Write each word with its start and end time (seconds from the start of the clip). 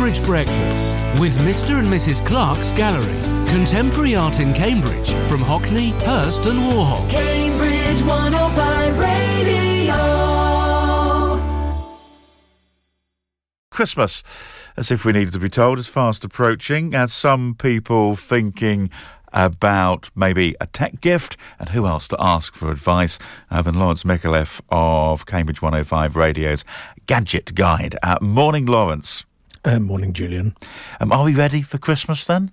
Cambridge 0.00 0.24
Breakfast 0.24 0.96
with 1.20 1.36
Mr. 1.40 1.78
and 1.78 1.86
Mrs. 1.86 2.24
Clark's 2.24 2.72
Gallery. 2.72 3.20
Contemporary 3.50 4.16
art 4.16 4.40
in 4.40 4.54
Cambridge 4.54 5.10
from 5.26 5.42
Hockney, 5.42 5.90
Hirst, 6.06 6.46
and 6.46 6.58
Warhol. 6.58 7.10
Cambridge 7.10 8.00
105 8.00 8.98
Radio. 8.98 9.94
Christmas, 13.70 14.22
as 14.74 14.90
if 14.90 15.04
we 15.04 15.12
needed 15.12 15.34
to 15.34 15.38
be 15.38 15.50
told, 15.50 15.78
is 15.78 15.86
fast 15.86 16.24
approaching, 16.24 16.94
as 16.94 17.12
some 17.12 17.54
people 17.54 18.16
thinking 18.16 18.88
about 19.34 20.08
maybe 20.16 20.56
a 20.62 20.66
tech 20.66 21.02
gift, 21.02 21.36
and 21.58 21.68
who 21.68 21.86
else 21.86 22.08
to 22.08 22.16
ask 22.18 22.54
for 22.54 22.70
advice 22.70 23.18
uh, 23.50 23.60
than 23.60 23.78
Lawrence 23.78 24.04
Micallef 24.04 24.62
of 24.70 25.26
Cambridge 25.26 25.60
105 25.60 26.16
Radio's 26.16 26.64
Gadget 27.04 27.54
Guide. 27.54 27.96
Uh, 28.02 28.16
morning, 28.22 28.64
Lawrence. 28.64 29.26
Uh, 29.64 29.78
morning, 29.78 30.12
Julian. 30.12 30.54
Um, 31.00 31.12
are 31.12 31.24
we 31.24 31.34
ready 31.34 31.62
for 31.62 31.78
Christmas 31.78 32.24
then? 32.24 32.50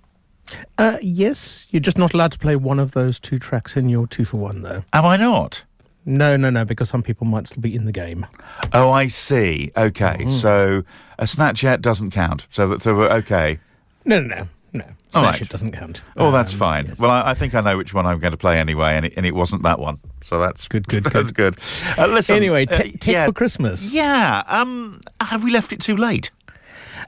Uh, 0.76 0.98
yes, 1.00 1.66
you're 1.70 1.80
just 1.80 1.98
not 1.98 2.14
allowed 2.14 2.32
to 2.32 2.38
play 2.38 2.56
one 2.56 2.78
of 2.78 2.92
those 2.92 3.18
two 3.18 3.38
tracks 3.38 3.76
in 3.76 3.88
your 3.88 4.06
two 4.06 4.24
for 4.24 4.36
one, 4.38 4.62
though. 4.62 4.84
Am 4.92 5.04
I 5.06 5.16
not? 5.16 5.62
No, 6.04 6.36
no, 6.36 6.48
no, 6.50 6.64
because 6.64 6.88
some 6.88 7.02
people 7.02 7.26
might 7.26 7.46
still 7.46 7.60
be 7.60 7.74
in 7.74 7.84
the 7.84 7.92
game. 7.92 8.26
Oh, 8.72 8.90
I 8.90 9.08
see. 9.08 9.72
Okay, 9.76 10.18
Mm. 10.20 10.30
so 10.30 10.82
a 11.18 11.24
Snapchat 11.24 11.80
doesn't 11.82 12.10
count. 12.12 12.46
So, 12.50 12.66
that, 12.68 12.82
so 12.82 12.94
we're 12.94 13.10
okay. 13.12 13.58
No, 14.06 14.20
no, 14.20 14.36
no, 14.36 14.46
no. 14.72 14.84
All 15.14 15.22
Smash 15.22 15.32
right. 15.34 15.40
it 15.42 15.48
doesn't 15.50 15.72
count. 15.72 16.00
Oh, 16.16 16.30
that's 16.30 16.52
Um, 16.52 16.58
fine. 16.58 16.86
yes. 16.86 16.98
Well, 17.00 17.10
I, 17.10 17.30
I 17.30 17.34
think 17.34 17.54
I 17.54 17.60
know 17.60 17.76
which 17.76 17.92
one 17.92 18.06
I'm 18.06 18.18
going 18.20 18.30
to 18.32 18.38
play 18.38 18.58
anyway, 18.58 18.96
and 18.96 19.04
it, 19.06 19.14
and 19.18 19.26
it 19.26 19.34
wasn't 19.34 19.62
that 19.64 19.78
one. 19.78 19.98
So 20.22 20.38
that's 20.38 20.66
Good, 20.68 20.88
good, 20.88 21.04
That's 21.12 21.30
good. 21.30 21.56
Uh, 21.98 22.06
listen. 22.06 22.36
Anyway, 22.36 22.66
uh, 22.66 22.78
te- 22.78 23.12
yeah, 23.12 23.26
for 23.26 23.32
Christmas. 23.32 23.92
Yeah. 23.92 24.42
Um. 24.46 25.00
Have 25.20 25.42
we 25.44 25.50
left 25.50 25.72
it 25.72 25.80
too 25.80 25.96
late? 25.96 26.30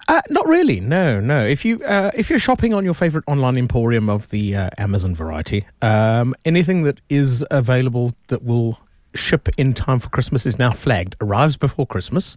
Uh, 0.09 0.21
not 0.31 0.47
really. 0.47 0.81
No, 0.81 1.21
no. 1.21 1.45
If 1.45 1.65
you 1.65 1.83
uh, 1.85 2.11
if 2.15 2.31
you're 2.31 2.39
shopping 2.39 2.75
on 2.75 2.85
your 2.85 2.95
favorite 2.95 3.25
online 3.27 3.57
emporium 3.57 4.09
of 4.09 4.29
the 4.31 4.57
uh, 4.57 4.71
Amazon 4.79 5.15
variety, 5.15 5.67
um, 5.83 6.35
anything 6.45 6.83
that 6.83 7.01
is 7.09 7.45
available 7.51 8.15
that 8.29 8.43
will 8.43 8.79
ship 9.15 9.49
in 9.57 9.75
time 9.75 9.99
for 9.99 10.09
Christmas 10.09 10.47
is 10.47 10.59
now 10.59 10.71
flagged. 10.71 11.17
Arrives 11.21 11.57
before 11.57 11.87
Christmas, 11.87 12.37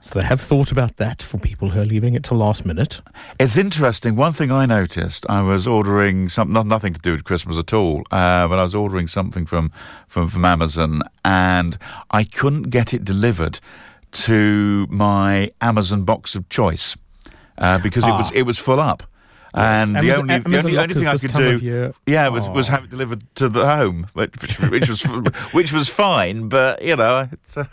so 0.00 0.18
they 0.18 0.24
have 0.24 0.40
thought 0.40 0.72
about 0.72 0.96
that 0.96 1.22
for 1.22 1.38
people 1.38 1.70
who 1.70 1.80
are 1.80 1.84
leaving 1.84 2.14
it 2.14 2.22
to 2.24 2.34
last 2.34 2.64
minute. 2.64 3.00
It's 3.38 3.56
interesting. 3.56 4.16
One 4.16 4.32
thing 4.32 4.50
I 4.50 4.66
noticed, 4.66 5.26
I 5.28 5.42
was 5.42 5.66
ordering 5.66 6.28
some 6.28 6.50
not, 6.50 6.66
nothing 6.66 6.94
to 6.94 7.00
do 7.00 7.12
with 7.12 7.24
Christmas 7.24 7.58
at 7.58 7.72
all, 7.72 8.00
uh, 8.10 8.48
but 8.48 8.58
I 8.58 8.64
was 8.64 8.74
ordering 8.74 9.08
something 9.08 9.46
from, 9.46 9.70
from 10.08 10.28
from 10.28 10.44
Amazon, 10.44 11.02
and 11.24 11.78
I 12.10 12.24
couldn't 12.24 12.64
get 12.64 12.94
it 12.94 13.04
delivered 13.04 13.60
to 14.12 14.86
my 14.90 15.50
Amazon 15.60 16.04
box 16.04 16.34
of 16.34 16.48
choice 16.48 16.96
uh, 17.58 17.78
because 17.78 18.04
it 18.04 18.10
was 18.10 18.30
Ah. 18.30 18.34
it 18.34 18.42
was 18.42 18.58
full 18.58 18.80
up. 18.80 19.02
Yes, 19.54 19.88
And 19.88 19.94
the 19.96 19.98
Amazon- 20.12 20.18
only, 20.30 20.38
the 20.38 20.58
only, 20.58 20.78
only 20.78 20.94
thing 20.94 21.06
I 21.06 21.16
could 21.16 21.32
do, 21.32 21.92
yeah, 22.06 22.28
was, 22.28 22.46
was 22.48 22.68
Oh. 22.68 22.72
have 22.72 22.84
it 22.84 22.90
delivered 22.90 23.22
to 23.36 23.48
the 23.48 23.64
home, 23.64 24.06
which, 24.12 24.58
which 24.68 24.88
was 24.88 25.02
which 25.52 25.72
was 25.72 25.88
fine. 25.88 26.48
But 26.50 26.82
you 26.82 26.94
know, 26.96 27.28
it's, 27.32 27.56
uh, 27.56 27.64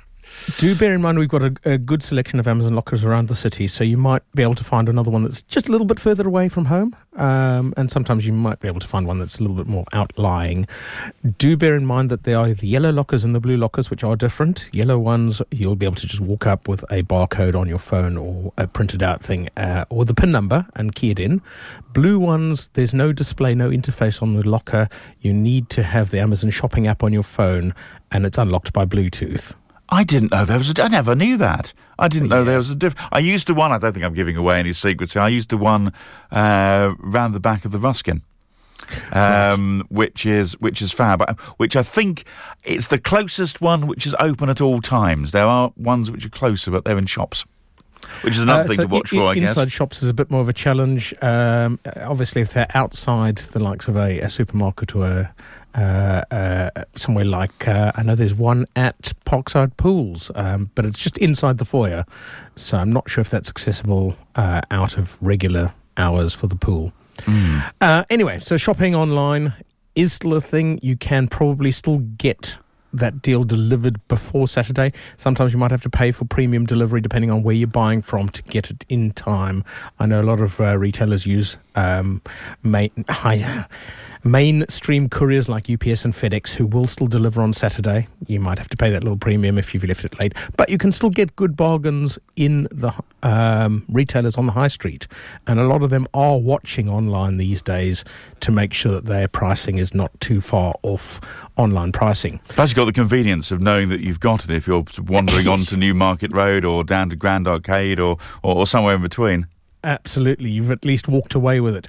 Do 0.58 0.76
bear 0.76 0.94
in 0.94 1.02
mind 1.02 1.20
we've 1.20 1.30
got 1.30 1.44
a, 1.44 1.56
a 1.64 1.78
good 1.78 2.04
selection 2.04 2.40
of 2.40 2.48
Amazon 2.48 2.76
lockers 2.76 3.04
around 3.04 3.28
the 3.28 3.36
city, 3.36 3.68
so 3.68 3.84
you 3.84 3.98
might 3.98 4.24
be 4.36 4.44
able 4.44 4.56
to 4.56 4.64
find 4.64 4.90
another 4.90 5.10
one 5.10 5.24
that's 5.24 5.42
just 5.44 5.68
a 5.68 5.72
little 5.72 5.88
bit 5.88 6.00
further 6.00 6.28
away 6.28 6.50
from 6.50 6.66
home, 6.66 6.96
um, 7.16 7.74
and 7.78 7.90
sometimes 7.90 8.26
you 8.26 8.34
might 8.34 8.60
be 8.60 8.68
able 8.68 8.82
to 8.82 8.88
find 8.88 9.08
one 9.08 9.20
that's 9.20 9.40
a 9.40 9.42
little 9.42 9.56
bit 9.56 9.68
more 9.68 9.86
outlying. 9.94 10.68
Do 11.38 11.56
bear 11.56 11.76
in 11.76 11.86
mind 11.86 12.12
that 12.12 12.24
there 12.24 12.38
are 12.38 12.54
the 12.54 12.68
yellow 12.68 12.92
lockers 12.92 13.24
and 13.24 13.34
the 13.34 13.40
blue 13.40 13.56
lockers, 13.56 13.90
which 13.90 14.04
are 14.04 14.16
different. 14.16 14.70
Yellow 14.74 15.00
ones, 15.00 15.42
you'll 15.50 15.78
be 15.78 15.86
able 15.86 15.96
to 15.96 16.08
just 16.08 16.22
walk 16.22 16.46
up 16.46 16.68
with 16.68 16.84
a 16.92 17.04
barcode 17.04 17.56
on 17.56 17.70
your 17.70 17.80
phone 17.80 18.18
or 18.18 18.52
a 18.58 18.68
printed 18.68 19.02
out 19.02 19.24
thing, 19.24 19.50
uh, 19.56 19.86
or 19.90 20.04
the 20.04 20.14
PIN 20.14 20.32
number 20.32 20.68
and 20.76 20.94
key 20.94 21.12
it 21.12 21.20
in. 21.20 21.42
Blue 21.94 22.20
ones, 22.20 22.70
there's 22.74 22.94
no 22.94 23.14
display, 23.14 23.56
no 23.56 23.70
interface 23.70 24.22
on 24.22 24.34
the 24.34 24.48
locker. 24.48 24.90
You 25.22 25.34
need 25.34 25.70
to 25.70 25.84
have 25.84 26.12
the 26.12 26.20
Amazon 26.20 26.50
shopping 26.50 26.86
app 26.86 27.02
on 27.02 27.14
your 27.14 27.24
phone, 27.24 27.74
and 28.12 28.26
it's 28.26 28.38
unlocked 28.38 28.74
by 28.74 28.86
Bluetooth. 28.86 29.56
I 29.94 30.04
didn't 30.04 30.32
know 30.32 30.44
there 30.44 30.58
was. 30.58 30.72
A, 30.72 30.84
I 30.84 30.88
never 30.88 31.14
knew 31.14 31.38
that. 31.38 31.72
I 32.00 32.08
didn't 32.08 32.30
know 32.30 32.44
there 32.44 32.58
was 32.58 32.72
a 32.72 32.76
diff. 32.76 32.96
I 33.12 33.20
used 33.20 33.48
the 33.48 33.54
one. 33.54 33.72
I 33.72 33.78
don't 33.78 33.94
think 33.94 34.04
I'm 34.04 34.16
giving 34.16 34.36
away 34.36 34.58
any 34.60 34.74
secrets. 34.74 35.16
I 35.16 35.30
used 35.30 35.50
the 35.50 35.58
one 35.58 35.94
uh, 36.32 36.96
round 36.98 37.36
the 37.36 37.40
back 37.40 37.64
of 37.64 37.72
the 37.72 37.78
Ruskin. 37.78 38.24
Um, 39.14 39.86
which 39.90 40.26
is 40.26 40.60
which 40.60 40.82
is 40.82 40.92
fab, 40.92 41.22
uh, 41.22 41.36
which 41.58 41.76
I 41.76 41.84
think 41.84 42.26
it's 42.66 42.90
the 42.90 42.98
closest 42.98 43.62
one 43.62 43.88
which 43.88 44.06
is 44.06 44.16
open 44.20 44.50
at 44.50 44.60
all 44.60 44.82
times. 44.82 45.32
There 45.32 45.46
are 45.46 45.72
ones 45.78 46.12
which 46.12 46.26
are 46.26 46.30
closer, 46.30 46.70
but 46.70 46.84
they're 46.84 46.98
in 46.98 47.06
shops, 47.06 47.46
which 48.22 48.36
is 48.36 48.42
another 48.42 48.64
Uh, 48.64 48.68
thing 48.68 48.76
so 48.78 48.84
to 48.84 48.88
watch 48.90 49.14
i- 49.14 49.18
for. 49.18 49.32
I 49.32 49.36
guess. 49.36 49.50
Inside 49.52 49.72
shops 49.72 50.04
is 50.04 50.10
a 50.10 50.14
bit 50.14 50.30
more 50.32 50.42
of 50.42 50.50
a 50.50 50.54
challenge. 50.54 51.14
Um, 51.22 51.80
obviously, 52.02 52.42
if 52.42 52.54
they're 52.54 52.68
outside 52.74 53.38
the 53.38 53.60
likes 53.60 53.88
of 53.88 53.96
a, 53.96 54.20
a 54.20 54.30
supermarket 54.30 54.96
or 54.96 55.06
a, 55.08 55.34
uh, 55.76 56.24
uh, 56.34 56.70
somewhere 56.96 57.26
like, 57.26 57.68
uh, 57.68 57.92
I 57.96 58.04
know 58.04 58.16
there's 58.16 58.36
one 58.36 58.66
at 58.76 59.14
Parkside 59.26 59.76
Pools, 59.78 60.30
um, 60.36 60.70
but 60.76 60.86
it's 60.86 61.00
just 61.00 61.18
inside 61.18 61.58
the 61.58 61.66
foyer. 61.66 62.06
So 62.56 62.78
I'm 62.78 62.92
not 62.94 63.10
sure 63.10 63.22
if 63.22 63.30
that's 63.30 63.50
accessible 63.50 64.16
uh, 64.36 64.62
out 64.70 64.98
of 64.98 65.18
regular 65.22 65.74
hours 65.98 66.34
for 66.36 66.48
the 66.48 66.56
pool. 66.56 66.94
Uh, 67.82 68.04
anyway, 68.10 68.40
so 68.40 68.58
shopping 68.58 68.94
online 68.96 69.54
is 69.96 70.14
still 70.14 70.34
a 70.36 70.42
thing. 70.42 70.80
You 70.82 70.98
can 70.98 71.28
probably 71.28 71.72
still 71.72 72.00
get 72.18 72.58
that 72.94 73.22
deal 73.22 73.44
delivered 73.44 74.08
before 74.08 74.48
Saturday. 74.48 74.94
Sometimes 75.18 75.52
you 75.52 75.60
might 75.60 75.72
have 75.72 75.82
to 75.82 75.90
pay 75.90 76.12
for 76.12 76.26
premium 76.26 76.66
delivery 76.66 77.02
depending 77.02 77.32
on 77.32 77.44
where 77.44 77.56
you're 77.56 77.68
buying 77.68 78.02
from 78.02 78.30
to 78.30 78.42
get 78.44 78.70
it 78.70 78.86
in 78.88 79.12
time. 79.12 79.66
I 80.00 80.06
know 80.06 80.22
a 80.22 80.24
lot 80.24 80.40
of 80.40 80.62
uh, 80.62 80.78
retailers 80.78 81.26
use 81.26 81.58
um, 81.76 82.22
mainstream 84.24 85.10
couriers 85.10 85.50
like 85.50 85.70
UPS 85.70 86.06
and 86.06 86.14
FedEx 86.14 86.50
who 86.50 86.66
will 86.66 86.88
still 86.88 87.08
deliver 87.08 87.42
on 87.42 87.54
Saturday. 87.54 88.08
You 88.28 88.40
might 88.40 88.58
have 88.58 88.70
to 88.70 88.78
pay 88.78 88.90
that 88.92 89.04
little 89.04 89.18
premium 89.18 89.58
if 89.58 89.74
you've 89.74 89.84
left 89.84 90.06
it 90.06 90.18
late, 90.20 90.34
but 90.58 90.70
you 90.70 90.78
can 90.78 90.92
still 90.92 91.10
get 91.10 91.36
good 91.36 91.58
bargains 91.58 92.18
in 92.36 92.68
the 92.72 92.94
um, 93.22 93.86
retailers 93.90 94.38
on 94.38 94.46
the 94.46 94.54
high 94.54 94.68
street. 94.68 95.08
And 95.48 95.60
a 95.60 95.66
lot 95.66 95.84
of 95.84 95.90
them 95.90 96.08
are 96.14 96.38
watching 96.38 96.90
online 96.90 97.38
these 97.38 97.62
days 97.62 98.04
to 98.42 98.52
make 98.52 98.74
sure 98.74 98.94
that 98.94 99.06
their 99.06 99.28
pricing 99.28 99.78
is 99.78 99.94
not 99.94 100.12
too 100.20 100.42
far 100.42 100.74
off 100.84 101.20
online 101.58 101.92
pricing. 101.92 102.40
Plus, 102.50 102.70
you've 102.70 102.76
got 102.76 102.86
the 102.86 102.94
convenience 102.94 103.52
of 103.52 103.62
knowing 103.62 103.90
that 103.90 104.02
you've 104.02 104.20
got 104.20 104.44
it 104.44 104.50
if 104.50 104.68
you're 104.68 104.86
wandering 105.02 105.48
onto 105.54 105.76
Newmarket 105.76 106.34
Road 106.34 106.66
or 106.66 106.84
down 106.84 107.10
to 107.10 107.16
Grand 107.16 107.48
Arcade 107.48 108.00
or, 108.00 108.18
or, 108.42 108.56
or 108.56 108.68
somewhere 108.68 108.96
in 108.96 109.02
between. 109.02 109.48
Absolutely. 109.84 110.50
You've 110.50 110.72
at 110.72 110.86
least 110.86 111.08
walked 111.08 111.36
away 111.36 111.60
with 111.60 111.76
it. 111.76 111.88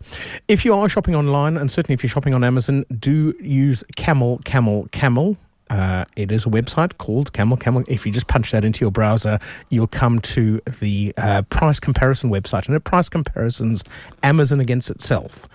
If 0.48 0.64
you 0.64 0.74
are 0.74 0.88
shopping 0.88 1.14
online, 1.14 1.56
and 1.56 1.70
certainly 1.70 1.94
if 1.94 2.02
you're 2.02 2.10
shopping 2.10 2.34
on 2.34 2.42
Amazon, 2.42 2.84
do 2.98 3.34
use 3.40 3.84
Camel, 3.96 4.40
Camel, 4.44 4.88
Camel. 4.90 5.36
Uh, 5.70 6.04
it 6.14 6.30
is 6.30 6.44
a 6.44 6.48
website 6.48 6.98
called 6.98 7.32
Camel 7.32 7.56
Camel. 7.56 7.84
If 7.88 8.04
you 8.04 8.12
just 8.12 8.26
punch 8.26 8.50
that 8.50 8.64
into 8.64 8.80
your 8.80 8.90
browser, 8.90 9.38
you'll 9.70 9.86
come 9.86 10.20
to 10.20 10.60
the 10.80 11.14
uh, 11.16 11.42
price 11.42 11.80
comparison 11.80 12.30
website. 12.30 12.66
And 12.66 12.76
it 12.76 12.80
price 12.80 13.08
comparisons 13.08 13.84
Amazon 14.22 14.60
against 14.60 14.90
itself. 14.90 15.48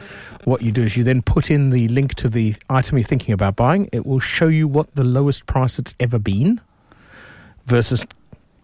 What 0.46 0.62
you 0.62 0.72
do 0.72 0.84
is 0.84 0.96
you 0.96 1.04
then 1.04 1.22
put 1.22 1.52
in 1.52 1.70
the 1.70 1.90
link 1.90 2.16
to 2.16 2.30
the 2.30 2.56
item 2.70 2.98
you're 2.98 3.08
thinking 3.08 3.34
about 3.34 3.58
buying. 3.58 3.90
It 3.92 4.06
will 4.06 4.20
show 4.20 4.48
you 4.48 4.68
what 4.68 4.96
the 4.96 5.04
lowest 5.04 5.46
price 5.46 5.78
it's 5.78 5.94
ever 6.00 6.18
been 6.18 6.62
versus 7.66 8.06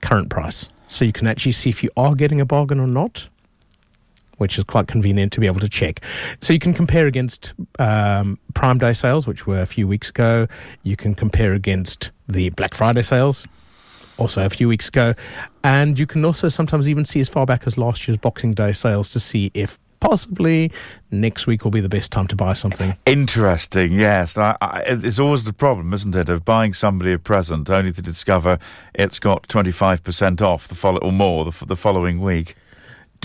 current 0.02 0.30
price. 0.30 0.70
So 0.88 1.04
you 1.04 1.12
can 1.12 1.28
actually 1.28 1.52
see 1.52 1.70
if 1.70 1.84
you 1.84 1.90
are 1.98 2.16
getting 2.16 2.40
a 2.40 2.46
bargain 2.46 2.80
or 2.80 2.88
not 2.88 3.28
which 4.38 4.58
is 4.58 4.64
quite 4.64 4.88
convenient 4.88 5.32
to 5.34 5.40
be 5.40 5.48
able 5.48 5.60
to 5.60 5.70
check. 5.70 6.02
So 6.42 6.54
you 6.54 6.60
can 6.60 6.74
compare 6.74 7.08
against 7.08 7.54
um, 7.80 8.38
Prime 8.54 8.78
Day 8.78 8.94
sales, 8.94 9.28
which 9.28 9.48
were 9.48 9.62
a 9.62 9.66
few 9.66 9.88
weeks 9.88 10.10
ago. 10.10 10.48
You 10.84 10.96
can 10.96 11.16
compare 11.16 11.54
against 11.54 12.12
the 12.28 12.50
Black 12.50 12.74
Friday 12.74 13.02
sales, 13.02 13.48
also 14.18 14.46
a 14.46 14.50
few 14.50 14.68
weeks 14.68 14.88
ago. 14.88 15.14
And 15.64 15.98
you 16.00 16.08
can 16.08 16.26
also 16.26 16.50
sometimes 16.50 16.88
even 16.90 17.06
see 17.06 17.20
as 17.20 17.30
far 17.30 17.46
back 17.46 17.68
as 17.68 17.78
last 17.78 18.08
year's 18.08 18.18
Boxing 18.18 18.54
Day 18.54 18.74
sales 18.74 19.12
to 19.12 19.20
see 19.20 19.52
if 19.54 19.80
possibly 20.00 20.72
next 21.10 21.48
week 21.48 21.64
will 21.64 21.72
be 21.72 21.80
the 21.80 21.90
best 21.90 22.12
time 22.12 22.28
to 22.28 22.36
buy 22.36 22.54
something. 22.54 22.96
Interesting, 23.06 23.92
yes. 23.92 24.38
I, 24.38 24.56
I, 24.62 24.84
it's 24.86 25.20
always 25.20 25.46
the 25.46 25.54
problem, 25.54 25.94
isn't 25.94 26.16
it, 26.16 26.30
of 26.30 26.46
buying 26.46 26.74
somebody 26.74 27.14
a 27.14 27.20
present 27.20 27.70
only 27.70 27.92
to 27.92 28.02
discover 28.02 28.60
it's 28.94 29.20
got 29.20 29.48
25% 29.48 30.42
off 30.42 30.68
the 30.68 30.76
follow- 30.76 31.00
or 31.00 31.12
more 31.12 31.46
the, 31.46 31.66
the 31.66 31.76
following 31.76 32.20
week. 32.20 32.56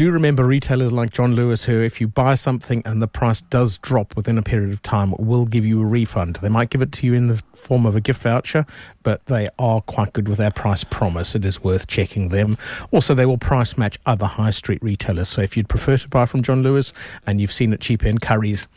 Do 0.00 0.10
remember 0.10 0.46
retailers 0.46 0.92
like 0.92 1.10
John 1.10 1.34
Lewis, 1.34 1.66
who, 1.66 1.82
if 1.82 2.00
you 2.00 2.08
buy 2.08 2.34
something 2.34 2.80
and 2.86 3.02
the 3.02 3.06
price 3.06 3.42
does 3.42 3.76
drop 3.76 4.16
within 4.16 4.38
a 4.38 4.42
period 4.42 4.72
of 4.72 4.80
time, 4.80 5.14
will 5.18 5.44
give 5.44 5.66
you 5.66 5.82
a 5.82 5.84
refund. 5.84 6.36
They 6.36 6.48
might 6.48 6.70
give 6.70 6.80
it 6.80 6.90
to 6.92 7.06
you 7.06 7.12
in 7.12 7.28
the 7.28 7.42
form 7.54 7.84
of 7.84 7.94
a 7.94 8.00
gift 8.00 8.22
voucher, 8.22 8.64
but 9.02 9.22
they 9.26 9.50
are 9.58 9.82
quite 9.82 10.14
good 10.14 10.26
with 10.26 10.38
their 10.38 10.52
price 10.52 10.84
promise. 10.84 11.34
It 11.34 11.44
is 11.44 11.62
worth 11.62 11.86
checking 11.86 12.30
them. 12.30 12.56
Also, 12.92 13.14
they 13.14 13.26
will 13.26 13.36
price 13.36 13.76
match 13.76 13.98
other 14.06 14.24
high 14.24 14.52
street 14.52 14.82
retailers. 14.82 15.28
So 15.28 15.42
if 15.42 15.54
you'd 15.54 15.68
prefer 15.68 15.98
to 15.98 16.08
buy 16.08 16.24
from 16.24 16.40
John 16.40 16.62
Lewis 16.62 16.94
and 17.26 17.38
you've 17.38 17.52
seen 17.52 17.74
it 17.74 17.82
cheaper 17.82 18.06
in 18.06 18.16
Currys, 18.20 18.68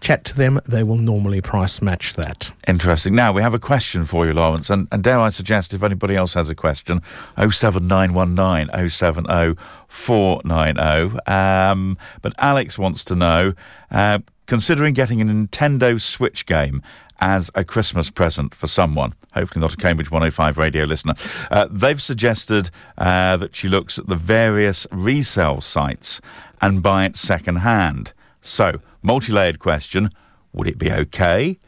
chat 0.00 0.24
to 0.24 0.36
them. 0.36 0.60
They 0.66 0.82
will 0.82 0.96
normally 0.96 1.40
price 1.40 1.82
match 1.82 2.14
that. 2.14 2.52
Interesting. 2.66 3.14
Now, 3.14 3.32
we 3.32 3.42
have 3.42 3.54
a 3.54 3.58
question 3.58 4.04
for 4.04 4.26
you, 4.26 4.32
Lawrence, 4.32 4.70
and, 4.70 4.88
and 4.92 5.02
dare 5.02 5.18
I 5.18 5.30
suggest 5.30 5.74
if 5.74 5.82
anybody 5.82 6.16
else 6.16 6.34
has 6.34 6.48
a 6.48 6.54
question, 6.54 7.00
07919 7.36 8.88
070 8.88 9.56
490. 9.88 11.18
Um, 11.26 11.96
but 12.22 12.34
Alex 12.38 12.78
wants 12.78 13.04
to 13.04 13.14
know 13.14 13.54
uh, 13.90 14.18
considering 14.46 14.94
getting 14.94 15.20
a 15.20 15.24
Nintendo 15.24 16.00
Switch 16.00 16.46
game 16.46 16.82
as 17.20 17.50
a 17.54 17.64
Christmas 17.64 18.10
present 18.10 18.54
for 18.54 18.66
someone, 18.66 19.14
hopefully 19.34 19.60
not 19.60 19.74
a 19.74 19.76
Cambridge 19.76 20.10
105 20.10 20.58
radio 20.58 20.84
listener, 20.84 21.14
uh, 21.50 21.66
they've 21.70 22.00
suggested 22.00 22.70
uh, 22.96 23.36
that 23.36 23.56
she 23.56 23.68
looks 23.68 23.98
at 23.98 24.06
the 24.06 24.16
various 24.16 24.86
resale 24.92 25.60
sites 25.60 26.20
and 26.60 26.82
buy 26.82 27.04
it 27.04 27.16
second 27.16 27.56
hand. 27.56 28.12
So, 28.40 28.80
multi 29.02 29.32
layered 29.32 29.58
question 29.58 30.10
would 30.52 30.66
it 30.66 30.78
be 30.78 30.90
okay? 30.90 31.58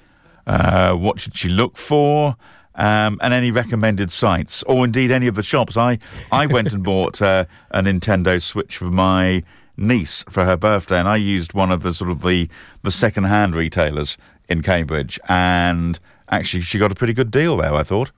Uh, 0.46 0.94
what 0.94 1.20
should 1.20 1.36
she 1.36 1.48
look 1.48 1.76
for? 1.76 2.36
Um, 2.74 3.18
and 3.20 3.34
any 3.34 3.50
recommended 3.50 4.10
sites, 4.10 4.62
or 4.62 4.84
indeed 4.84 5.10
any 5.10 5.26
of 5.26 5.34
the 5.34 5.42
shops. 5.42 5.76
I, 5.76 5.98
I 6.32 6.46
went 6.46 6.72
and 6.72 6.82
bought 6.82 7.20
uh, 7.20 7.44
a 7.70 7.82
Nintendo 7.82 8.40
Switch 8.40 8.78
for 8.78 8.86
my 8.86 9.42
niece 9.76 10.24
for 10.30 10.44
her 10.44 10.56
birthday, 10.56 10.98
and 10.98 11.08
I 11.08 11.16
used 11.16 11.52
one 11.52 11.70
of 11.70 11.82
the 11.82 11.92
sort 11.92 12.10
of 12.10 12.22
the 12.22 12.48
the 12.82 12.90
second 12.90 13.24
hand 13.24 13.54
retailers 13.54 14.16
in 14.48 14.62
Cambridge, 14.62 15.18
and 15.28 15.98
actually 16.30 16.62
she 16.62 16.78
got 16.78 16.92
a 16.92 16.94
pretty 16.94 17.12
good 17.12 17.30
deal 17.30 17.56
there. 17.56 17.74
I 17.74 17.82
thought. 17.82 18.12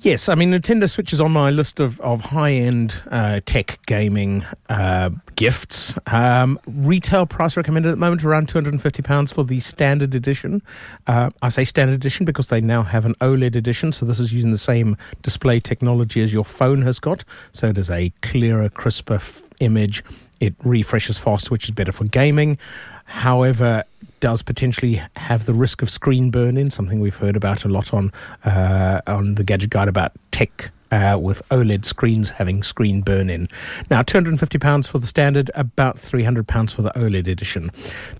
Yes, 0.00 0.28
I 0.28 0.36
mean 0.36 0.52
Nintendo 0.52 0.88
Switch 0.88 1.12
is 1.12 1.20
on 1.20 1.32
my 1.32 1.50
list 1.50 1.80
of, 1.80 2.00
of 2.00 2.20
high 2.20 2.52
end 2.52 3.02
uh, 3.10 3.40
tech 3.44 3.80
gaming 3.86 4.44
uh, 4.68 5.10
gifts. 5.34 5.92
Um, 6.06 6.60
retail 6.66 7.26
price 7.26 7.56
recommended 7.56 7.88
at 7.88 7.92
the 7.92 7.96
moment 7.96 8.22
around 8.22 8.48
two 8.48 8.58
hundred 8.58 8.74
and 8.74 8.82
fifty 8.82 9.02
pounds 9.02 9.32
for 9.32 9.42
the 9.42 9.58
standard 9.58 10.14
edition. 10.14 10.62
Uh, 11.08 11.30
I 11.42 11.48
say 11.48 11.64
standard 11.64 11.94
edition 11.94 12.24
because 12.24 12.46
they 12.46 12.60
now 12.60 12.82
have 12.82 13.06
an 13.06 13.14
OLED 13.16 13.56
edition, 13.56 13.90
so 13.90 14.06
this 14.06 14.20
is 14.20 14.32
using 14.32 14.52
the 14.52 14.58
same 14.58 14.96
display 15.22 15.58
technology 15.58 16.22
as 16.22 16.32
your 16.32 16.44
phone 16.44 16.82
has 16.82 17.00
got. 17.00 17.24
So 17.50 17.66
it 17.66 17.78
is 17.78 17.90
a 17.90 18.10
clearer, 18.22 18.68
crisper 18.68 19.14
f- 19.14 19.42
image. 19.58 20.04
It 20.40 20.54
refreshes 20.62 21.18
faster, 21.18 21.50
which 21.50 21.64
is 21.64 21.70
better 21.70 21.92
for 21.92 22.04
gaming. 22.04 22.58
However, 23.04 23.84
does 24.20 24.42
potentially 24.42 25.02
have 25.16 25.46
the 25.46 25.54
risk 25.54 25.82
of 25.82 25.90
screen 25.90 26.30
burn 26.30 26.56
in, 26.56 26.70
something 26.70 27.00
we've 27.00 27.16
heard 27.16 27.36
about 27.36 27.64
a 27.64 27.68
lot 27.68 27.94
on 27.94 28.12
uh, 28.44 29.00
on 29.06 29.36
the 29.36 29.44
Gadget 29.44 29.70
Guide 29.70 29.88
about 29.88 30.12
tech 30.30 30.70
uh, 30.90 31.18
with 31.20 31.46
OLED 31.50 31.84
screens 31.84 32.30
having 32.30 32.62
screen 32.62 33.02
burn 33.02 33.30
in. 33.30 33.48
Now, 33.90 34.02
£250 34.02 34.88
for 34.88 34.98
the 34.98 35.06
standard, 35.06 35.50
about 35.54 35.96
£300 35.96 36.72
for 36.72 36.82
the 36.82 36.90
OLED 36.90 37.28
edition. 37.28 37.70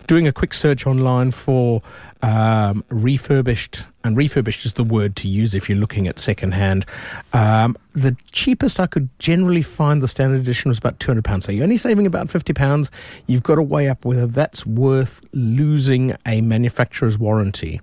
Doing 0.07 0.27
a 0.27 0.33
quick 0.33 0.55
search 0.55 0.87
online 0.87 1.31
for 1.31 1.83
um, 2.23 2.85
refurbished, 2.89 3.85
and 4.05 4.17
refurbished 4.17 4.65
is 4.65 4.75
the 4.75 4.85
word 4.85 5.17
to 5.17 5.29
use 5.29 5.55
if 5.55 5.69
you're 5.69 5.79
looking 5.79 6.09
at 6.09 6.19
secondhand. 6.19 6.85
Um, 7.33 7.77
the 7.95 8.17
cheapest 8.33 8.81
I 8.81 8.87
could 8.87 9.09
generally 9.19 9.63
find 9.63 10.03
the 10.03 10.09
standard 10.09 10.41
edition 10.41 10.69
was 10.69 10.79
about 10.79 10.99
£200. 10.99 11.43
So 11.43 11.53
you're 11.53 11.65
only 11.65 11.77
saving 11.77 12.07
about 12.07 12.29
£50. 12.29 12.91
You've 13.27 13.43
got 13.43 13.57
to 13.57 13.63
weigh 13.63 13.89
up 13.89 14.05
whether 14.05 14.27
that's 14.27 14.67
worth 14.67 15.21
losing 15.33 16.15
a 16.27 16.41
manufacturer's 16.41 17.19
warranty. 17.19 17.81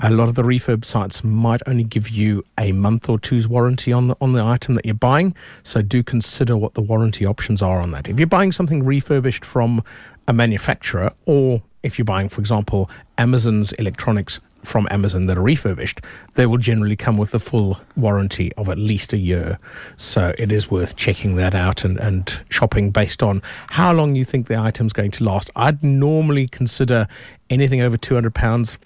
A 0.00 0.10
lot 0.10 0.28
of 0.28 0.34
the 0.34 0.42
refurb 0.42 0.84
sites 0.84 1.22
might 1.22 1.60
only 1.66 1.84
give 1.84 2.08
you 2.08 2.44
a 2.58 2.72
month 2.72 3.08
or 3.08 3.18
two's 3.18 3.46
warranty 3.46 3.92
on 3.92 4.08
the, 4.08 4.16
on 4.20 4.32
the 4.32 4.42
item 4.42 4.74
that 4.74 4.84
you're 4.84 4.94
buying, 4.94 5.34
so 5.62 5.82
do 5.82 6.02
consider 6.02 6.56
what 6.56 6.74
the 6.74 6.80
warranty 6.80 7.24
options 7.24 7.62
are 7.62 7.80
on 7.80 7.92
that. 7.92 8.08
If 8.08 8.18
you're 8.18 8.26
buying 8.26 8.52
something 8.52 8.84
refurbished 8.84 9.44
from 9.44 9.84
a 10.26 10.32
manufacturer, 10.32 11.12
or 11.26 11.62
if 11.82 11.98
you're 11.98 12.04
buying, 12.04 12.28
for 12.28 12.40
example, 12.40 12.90
Amazon's 13.18 13.72
electronics 13.74 14.40
from 14.62 14.86
Amazon 14.90 15.26
that 15.26 15.36
are 15.36 15.42
refurbished, 15.42 16.00
they 16.34 16.46
will 16.46 16.58
generally 16.58 16.96
come 16.96 17.16
with 17.16 17.34
a 17.34 17.38
full 17.38 17.80
warranty 17.96 18.52
of 18.54 18.68
at 18.68 18.78
least 18.78 19.12
a 19.12 19.16
year. 19.16 19.58
So 19.96 20.34
it 20.38 20.52
is 20.52 20.70
worth 20.70 20.96
checking 20.96 21.36
that 21.36 21.54
out 21.54 21.84
and, 21.84 21.98
and 21.98 22.40
shopping 22.48 22.90
based 22.90 23.22
on 23.22 23.42
how 23.70 23.92
long 23.92 24.14
you 24.14 24.24
think 24.24 24.46
the 24.46 24.56
item's 24.56 24.92
going 24.92 25.10
to 25.12 25.24
last. 25.24 25.50
I'd 25.56 25.82
normally 25.82 26.46
consider 26.46 27.06
anything 27.50 27.80
over 27.80 27.96
£200 27.96 28.78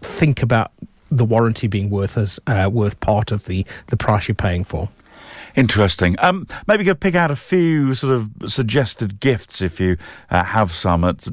think 0.00 0.42
about 0.42 0.72
the 1.10 1.24
warranty 1.24 1.66
being 1.66 1.88
worth 1.90 2.18
as 2.18 2.38
uh, 2.46 2.68
worth 2.72 2.98
part 3.00 3.32
of 3.32 3.44
the 3.44 3.64
the 3.86 3.96
price 3.96 4.28
you're 4.28 4.34
paying 4.34 4.64
for. 4.64 4.88
Interesting. 5.56 6.14
Um, 6.20 6.46
maybe 6.68 6.84
you 6.84 6.90
could 6.90 7.00
pick 7.00 7.14
out 7.16 7.30
a 7.32 7.36
few 7.36 7.94
sort 7.94 8.12
of 8.14 8.30
suggested 8.46 9.18
gifts 9.18 9.60
if 9.60 9.80
you 9.80 9.96
uh, 10.30 10.44
have 10.44 10.72
some 10.72 11.02
at 11.02 11.26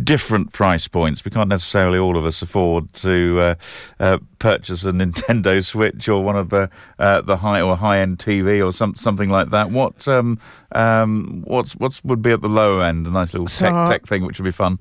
different 0.00 0.52
price 0.52 0.86
points. 0.86 1.24
We 1.24 1.30
can't 1.32 1.48
necessarily 1.48 1.98
all 1.98 2.16
of 2.16 2.24
us 2.24 2.40
afford 2.42 2.92
to 2.92 3.40
uh, 3.40 3.54
uh, 3.98 4.18
purchase 4.38 4.84
a 4.84 4.92
Nintendo 4.92 5.64
Switch 5.64 6.08
or 6.08 6.22
one 6.22 6.36
of 6.36 6.50
the 6.50 6.70
uh, 7.00 7.22
the 7.22 7.38
high 7.38 7.60
or 7.62 7.76
high 7.76 7.98
end 7.98 8.18
TV 8.18 8.64
or 8.64 8.72
some 8.72 8.94
something 8.94 9.30
like 9.30 9.50
that. 9.50 9.70
What 9.70 10.06
um, 10.06 10.38
um, 10.72 11.42
what's 11.46 11.72
what's 11.76 12.04
would 12.04 12.22
be 12.22 12.30
at 12.30 12.42
the 12.42 12.48
lower 12.48 12.84
end? 12.84 13.06
A 13.06 13.10
nice 13.10 13.32
little 13.32 13.48
So- 13.48 13.66
tech 13.70 13.88
tech 13.88 14.06
thing 14.06 14.24
which 14.24 14.38
would 14.38 14.44
be 14.44 14.52
fun. 14.52 14.78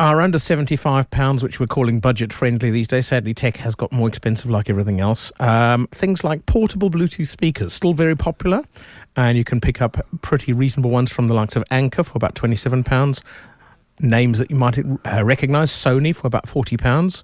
Are 0.00 0.22
under 0.22 0.38
seventy 0.38 0.76
five 0.76 1.10
pounds, 1.10 1.42
which 1.42 1.60
we're 1.60 1.66
calling 1.66 2.00
budget 2.00 2.32
friendly 2.32 2.70
these 2.70 2.88
days. 2.88 3.08
Sadly, 3.08 3.34
tech 3.34 3.58
has 3.58 3.74
got 3.74 3.92
more 3.92 4.08
expensive, 4.08 4.48
like 4.48 4.70
everything 4.70 4.98
else. 4.98 5.30
Um, 5.38 5.88
things 5.92 6.24
like 6.24 6.46
portable 6.46 6.90
Bluetooth 6.90 7.26
speakers, 7.26 7.74
still 7.74 7.92
very 7.92 8.16
popular, 8.16 8.64
and 9.14 9.36
you 9.36 9.44
can 9.44 9.60
pick 9.60 9.82
up 9.82 9.98
pretty 10.22 10.54
reasonable 10.54 10.88
ones 10.88 11.12
from 11.12 11.28
the 11.28 11.34
likes 11.34 11.54
of 11.54 11.64
Anker 11.70 12.02
for 12.02 12.14
about 12.16 12.34
twenty 12.34 12.56
seven 12.56 12.82
pounds. 12.82 13.20
Names 13.98 14.38
that 14.38 14.50
you 14.50 14.56
might 14.56 14.78
uh, 14.78 15.22
recognise: 15.22 15.70
Sony 15.70 16.16
for 16.16 16.26
about 16.26 16.48
forty 16.48 16.78
pounds. 16.78 17.22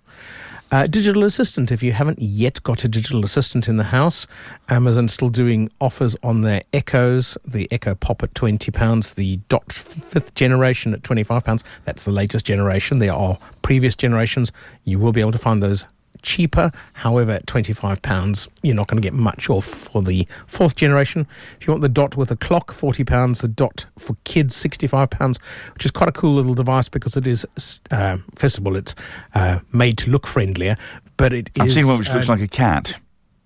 Uh, 0.73 0.85
digital 0.89 1.23
assistant, 1.23 1.71
if 1.71 1.81
you 1.81 1.93
haven't 1.93 2.21
yet 2.21 2.61
got 2.65 2.83
a 2.83 2.89
digital 2.89 3.25
assistant 3.25 3.69
in 3.69 3.77
the 3.77 3.85
house, 3.85 4.27
Amazon's 4.69 5.13
still 5.13 5.29
doing 5.29 5.71
offers 5.81 6.17
on 6.25 6.41
their 6.41 6.63
Echoes, 6.73 7.39
the 7.47 7.69
Echo 7.71 7.95
Pop 7.95 8.25
at 8.25 8.35
£20, 8.35 9.15
the 9.15 9.37
Dot 9.49 9.73
fifth 9.73 10.35
generation 10.35 10.93
at 10.93 11.03
£25. 11.03 11.63
That's 11.85 12.05
the 12.05 12.11
latest 12.11 12.45
generation. 12.45 12.99
There 12.99 13.13
are 13.13 13.39
previous 13.63 13.95
generations. 13.95 14.51
You 14.85 14.99
will 14.99 15.13
be 15.13 15.21
able 15.21 15.33
to 15.33 15.39
find 15.39 15.63
those 15.63 15.85
cheaper. 16.23 16.71
However, 16.95 17.33
at 17.33 17.47
£25, 17.47 18.49
you're 18.63 18.75
not 18.75 18.89
going 18.89 19.01
to 19.01 19.03
get 19.03 19.13
much 19.13 19.49
off 19.51 19.65
for 19.65 20.03
the 20.03 20.27
fourth 20.47 20.75
generation. 20.77 21.27
If 21.61 21.67
you 21.67 21.73
want 21.73 21.83
the 21.83 21.89
Dot 21.89 22.17
with 22.17 22.31
a 22.31 22.37
clock, 22.37 22.73
£40. 22.73 23.41
The 23.41 23.49
Dot 23.49 23.87
for 23.99 24.17
kids, 24.25 24.57
£65, 24.57 25.39
which 25.75 25.85
is 25.85 25.91
quite 25.91 26.09
a 26.09 26.13
cool 26.13 26.35
little 26.35 26.55
device 26.55 26.89
because 26.89 27.17
it 27.17 27.27
is, 27.27 27.47
uh, 27.91 28.19
first 28.35 28.59
of 28.59 28.67
all, 28.67 28.77
it's 28.77 28.95
uh, 29.35 29.61
made 29.73 29.99
to 29.99 30.11
look 30.11 30.27
friendlier, 30.27 30.77
but 31.17 31.33
it 31.33 31.51
is. 31.55 31.63
I've 31.63 31.73
seen 31.73 31.87
one 31.87 31.99
which 31.99 32.11
looks 32.11 32.29
like 32.29 32.41
a 32.41 32.49
cat. 32.49 32.97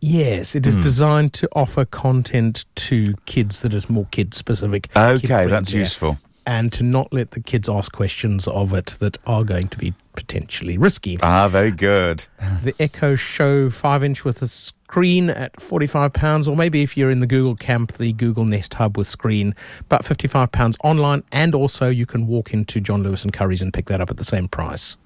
Yes, 0.01 0.55
it 0.55 0.67
is 0.67 0.77
designed 0.77 1.35
to 1.35 1.49
offer 1.53 1.85
content 1.85 2.65
to 2.75 3.15
kids 3.27 3.61
that 3.61 3.75
is 3.75 3.91
more 3.91 4.07
kid 4.11 4.33
specific. 4.33 4.89
Okay, 4.97 5.47
that's 5.47 5.73
useful. 5.75 6.17
And 6.47 6.73
to 6.73 6.83
not 6.83 7.13
let 7.13 7.33
the 7.33 7.41
kids 7.41 7.69
ask 7.69 7.93
questions 7.93 8.49
of 8.49 8.73
it 8.73 8.97
that 9.01 9.19
are 9.27 9.45
going 9.45 9.69
to 9.69 9.79
be 9.79 9.93
potentially 10.21 10.77
risky. 10.77 11.19
Ah, 11.23 11.49
very 11.49 11.71
good. 11.71 12.27
The 12.63 12.75
Echo 12.79 13.15
Show 13.17 13.71
5 13.71 14.05
inch 14.05 14.25
with 14.25 14.43
a 14.43 14.49
screen 14.49 15.31
at 15.31 15.57
£45, 15.57 16.47
or 16.47 16.57
maybe 16.57 16.83
if 16.83 16.97
you're 16.97 17.11
in 17.11 17.21
the 17.21 17.27
Google 17.27 17.57
camp, 17.57 17.95
the 17.95 18.13
Google 18.13 18.45
Nest 18.45 18.75
Hub 18.75 18.99
with 18.99 19.07
screen, 19.07 19.55
about 19.81 20.05
£55 20.05 20.77
online. 20.85 21.23
And 21.33 21.55
also 21.55 21.89
you 21.89 22.05
can 22.07 22.27
walk 22.27 22.53
into 22.53 22.81
John 22.81 23.03
Lewis 23.03 23.25
and 23.25 23.33
Currys 23.33 23.63
and 23.63 23.73
pick 23.73 23.87
that 23.87 24.01
up 24.01 24.11
at 24.11 24.19
the 24.19 24.25
same 24.25 24.47
price. 24.49 24.97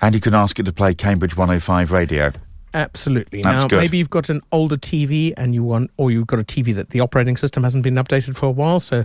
And 0.00 0.14
you 0.14 0.20
can 0.20 0.34
ask 0.34 0.58
it 0.58 0.64
to 0.64 0.72
play 0.72 0.94
Cambridge 0.94 1.36
105 1.36 1.92
radio. 1.92 2.32
Absolutely. 2.74 3.40
That's 3.40 3.62
now, 3.62 3.68
good. 3.68 3.76
maybe 3.78 3.98
you've 3.98 4.10
got 4.10 4.28
an 4.28 4.42
older 4.50 4.76
TV 4.76 5.32
and 5.36 5.54
you 5.54 5.62
want, 5.62 5.92
or 5.96 6.10
you've 6.10 6.26
got 6.26 6.40
a 6.40 6.44
TV 6.44 6.74
that 6.74 6.90
the 6.90 7.00
operating 7.00 7.36
system 7.36 7.62
hasn't 7.62 7.84
been 7.84 7.94
updated 7.94 8.34
for 8.34 8.46
a 8.46 8.50
while. 8.50 8.80
So, 8.80 9.04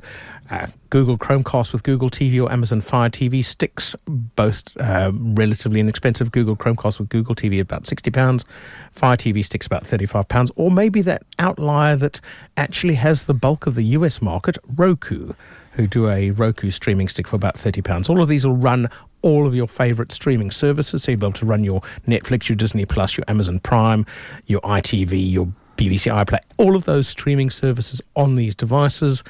uh, 0.50 0.68
Google 0.90 1.20
Chromecast 1.20 1.72
with 1.72 1.84
Google 1.84 2.10
TV 2.10 2.44
or 2.44 2.52
Amazon 2.52 2.82
Fire 2.82 3.12
TV 3.12 3.46
sticks, 3.46 3.96
both 4.08 4.76
uh, 4.78 5.12
relatively 5.14 5.80
inexpensive. 5.80 6.32
Google 6.32 6.56
Chromecast 6.56 6.98
with 6.98 7.10
Google 7.10 7.36
TV 7.36 7.62
about 7.62 7.86
sixty 7.86 8.10
pounds, 8.10 8.44
Fire 8.92 9.16
TV 9.16 9.46
sticks 9.46 9.68
about 9.68 9.86
thirty-five 9.86 10.28
pounds, 10.28 10.52
or 10.56 10.72
maybe 10.72 11.04
that 11.04 11.22
outlier 11.38 11.96
that 11.96 12.20
actually 12.58 12.96
has 12.96 13.26
the 13.26 13.36
bulk 13.36 13.68
of 13.68 13.76
the 13.76 13.84
US 13.84 14.20
market, 14.20 14.58
Roku 14.76 15.34
who 15.74 15.88
do 15.88 16.10
a 16.10 16.32
Roku 16.32 16.72
streaming 16.72 17.08
stick 17.08 17.26
for 17.26 17.38
about 17.38 17.56
£30. 17.56 18.10
All 18.10 18.22
of 18.22 18.28
these 18.28 18.46
will 18.46 18.58
run 18.58 18.90
all 19.22 19.48
of 19.48 19.56
your 19.56 19.68
favorite 19.68 20.12
streaming 20.12 20.52
services. 20.52 21.04
So 21.04 21.12
you'll 21.12 21.20
be 21.20 21.26
able 21.28 21.34
to 21.34 21.46
run 21.46 21.64
your 21.64 21.82
Netflix, 22.08 22.50
your 22.50 22.56
Disney 22.56 22.86
Plus, 22.86 23.18
your 23.18 23.26
Amazon 23.28 23.60
Prime, 23.60 24.06
your 24.46 24.62
ITV, 24.62 25.32
your 25.32 25.48
BBC 25.78 26.12
iPlayer, 26.14 26.40
all 26.58 26.76
of 26.76 26.86
those 26.86 27.08
streaming 27.08 27.50
services 27.50 28.02
on 28.16 28.36
these 28.36 28.54
devices. 28.56 29.24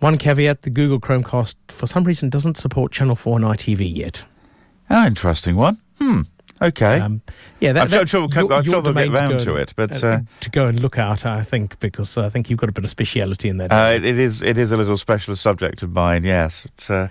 One 0.00 0.18
caveat 0.18 0.62
the 0.62 0.70
Google 0.70 1.00
Chromecast, 1.00 1.54
for 1.68 1.86
some 1.86 2.04
reason, 2.04 2.28
doesn't 2.28 2.56
support 2.56 2.92
Channel 2.92 3.16
4 3.16 3.36
and 3.38 3.44
ITV 3.44 3.94
yet. 3.96 4.24
Ah, 4.90 5.06
interesting 5.06 5.56
one. 5.56 5.78
Hmm. 5.98 6.22
Okay. 6.62 7.00
Um, 7.00 7.22
yeah, 7.60 7.72
that, 7.72 7.82
I'm 7.82 7.88
sure- 7.90 7.98
that's 7.98 8.10
sure 8.10 8.20
we'll 8.20 8.28
come- 8.30 8.46
your- 8.48 8.54
I'm 8.58 8.64
sure 8.64 8.82
they'll 8.82 8.92
get 8.94 9.04
to 9.06 9.10
round 9.10 9.40
to 9.40 9.50
and- 9.52 9.60
it, 9.60 9.72
but, 9.76 10.04
uh, 10.04 10.20
to 10.40 10.50
go 10.50 10.66
and 10.66 10.80
look 10.80 10.98
at, 10.98 11.26
I 11.26 11.42
think, 11.42 11.78
because 11.80 12.16
I 12.16 12.28
think 12.28 12.48
you've 12.50 12.58
got 12.58 12.68
a 12.68 12.72
bit 12.72 12.84
of 12.84 12.90
speciality 12.90 13.48
in 13.48 13.56
that. 13.58 13.72
Uh, 13.72 13.92
it, 13.94 14.04
it 14.04 14.18
is. 14.18 14.42
It 14.42 14.58
is 14.58 14.72
a 14.72 14.76
little 14.76 14.96
specialist 14.96 15.42
subject 15.42 15.82
of 15.82 15.92
mine. 15.92 16.24
Yes. 16.24 16.64
It's. 16.66 16.90
Uh, 16.90 17.08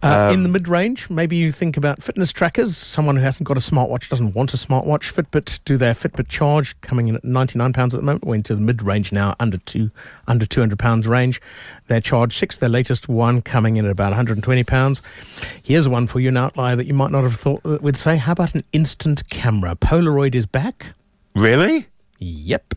Uh, 0.00 0.30
in 0.32 0.36
um, 0.38 0.42
the 0.44 0.48
mid 0.48 0.68
range, 0.68 1.10
maybe 1.10 1.34
you 1.34 1.50
think 1.50 1.76
about 1.76 2.00
fitness 2.02 2.32
trackers. 2.32 2.76
Someone 2.76 3.16
who 3.16 3.22
hasn't 3.22 3.48
got 3.48 3.56
a 3.56 3.60
smartwatch 3.60 4.08
doesn't 4.08 4.32
want 4.34 4.54
a 4.54 4.56
smartwatch. 4.56 5.12
Fitbit 5.12 5.58
do 5.64 5.76
their 5.76 5.92
Fitbit 5.94 6.28
charge, 6.28 6.80
coming 6.82 7.08
in 7.08 7.16
at 7.16 7.24
ninety 7.24 7.58
nine 7.58 7.72
pounds 7.72 7.94
at 7.94 8.00
the 8.00 8.04
moment. 8.06 8.24
We're 8.24 8.36
into 8.36 8.54
the 8.54 8.60
mid 8.60 8.80
range 8.82 9.10
now, 9.10 9.34
under 9.40 9.58
two 9.58 9.90
under 10.28 10.46
two 10.46 10.60
hundred 10.60 10.78
pounds 10.78 11.08
range. 11.08 11.40
Their 11.88 12.00
Charge 12.00 12.36
Six, 12.38 12.56
their 12.58 12.68
latest 12.68 13.08
one, 13.08 13.42
coming 13.42 13.76
in 13.76 13.84
at 13.86 13.90
about 13.90 14.10
one 14.10 14.12
hundred 14.12 14.36
and 14.36 14.44
twenty 14.44 14.62
pounds. 14.62 15.02
Here's 15.62 15.88
one 15.88 16.06
for 16.06 16.20
you, 16.20 16.28
an 16.28 16.36
outlier 16.36 16.76
that 16.76 16.86
you 16.86 16.94
might 16.94 17.10
not 17.10 17.24
have 17.24 17.34
thought 17.34 17.62
that 17.64 17.82
we'd 17.82 17.96
say. 17.96 18.16
How 18.18 18.32
about 18.32 18.54
an 18.54 18.62
instant 18.88 19.28
camera? 19.28 19.76
Polaroid 19.76 20.34
is 20.34 20.46
back. 20.46 20.94
really? 21.34 21.86
Yep. 22.20 22.74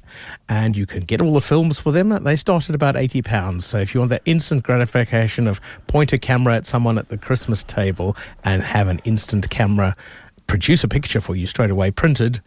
And 0.49 0.75
you 0.77 0.85
can 0.85 1.03
get 1.05 1.19
all 1.21 1.33
the 1.33 1.41
films 1.41 1.79
for 1.79 1.91
them. 1.91 2.09
They 2.23 2.35
start 2.35 2.69
at 2.69 2.75
about 2.75 2.93
£80. 2.93 3.61
So 3.63 3.79
if 3.79 3.93
you 3.95 4.01
want 4.01 4.09
that 4.11 4.21
instant 4.25 4.61
gratification 4.63 5.47
of 5.47 5.59
point 5.87 6.11
a 6.13 6.19
camera 6.19 6.53
at 6.55 6.67
someone 6.67 6.99
at 6.99 7.07
the 7.09 7.17
Christmas 7.17 7.63
table 7.63 8.15
and 8.43 8.61
have 8.61 8.87
an 8.87 8.99
instant 9.05 9.49
camera 9.49 9.95
produce 10.45 10.83
a 10.83 10.87
picture 10.87 11.21
for 11.21 11.35
you 11.35 11.47
straight 11.47 11.71
away 11.71 11.89
printed, 11.89 12.39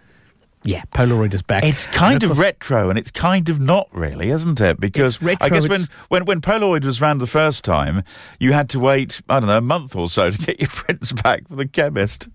yeah, 0.63 0.83
Polaroid 0.95 1.35
is 1.35 1.43
back. 1.43 1.65
It's 1.65 1.87
kind 1.87 2.15
And 2.23 2.23
of 2.25 2.29
course- 2.31 2.39
retro, 2.41 2.91
and 2.91 2.99
it's 2.99 3.11
kind 3.11 3.49
of 3.49 3.59
not 3.61 3.89
really, 3.91 4.31
isn't 4.31 4.61
it? 4.61 4.79
Because 4.79 5.21
retro, 5.21 5.47
I 5.47 5.51
guess 5.51 5.67
when, 5.69 5.81
when 6.11 6.25
when 6.27 6.41
Polaroid 6.41 6.85
was 6.85 7.03
around 7.03 7.19
the 7.19 7.27
first 7.27 7.65
time, 7.65 8.05
you 8.39 8.53
had 8.53 8.69
to 8.71 8.79
wait 8.79 9.21
I 9.29 9.41
don't 9.41 9.49
know 9.49 9.59
a 9.59 9.61
month 9.61 9.97
or 9.97 10.09
so 10.09 10.31
to 10.31 10.39
get 10.39 10.61
your 10.61 10.69
prints 10.71 11.11
back 11.11 11.49
from 11.49 11.57
the 11.57 11.67
chemist. 11.67 12.29